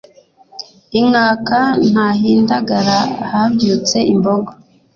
Inkaka 0.99 1.59
ntahindagara 1.89 2.99
habyutse 3.31 3.97
imbogo 4.13 4.51